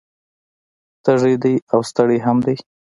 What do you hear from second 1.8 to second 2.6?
ستړی هم دی